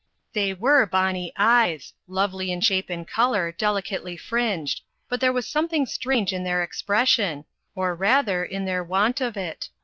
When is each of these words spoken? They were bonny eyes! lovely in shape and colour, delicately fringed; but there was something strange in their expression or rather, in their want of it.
They 0.33 0.51
were 0.55 0.83
bonny 0.87 1.31
eyes! 1.37 1.93
lovely 2.07 2.51
in 2.51 2.61
shape 2.61 2.89
and 2.89 3.07
colour, 3.07 3.51
delicately 3.51 4.17
fringed; 4.17 4.81
but 5.07 5.21
there 5.21 5.31
was 5.31 5.47
something 5.47 5.85
strange 5.85 6.33
in 6.33 6.43
their 6.43 6.63
expression 6.63 7.45
or 7.75 7.93
rather, 7.93 8.43
in 8.43 8.65
their 8.65 8.83
want 8.83 9.21
of 9.21 9.37
it. 9.37 9.69